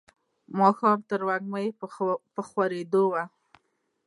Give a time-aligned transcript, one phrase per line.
[0.59, 1.67] ماښام تروږمۍ
[2.35, 3.23] په خورېدو وه.